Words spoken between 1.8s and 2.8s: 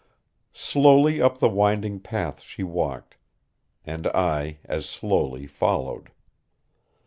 path she